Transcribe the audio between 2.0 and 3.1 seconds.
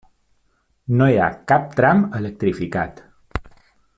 electrificat.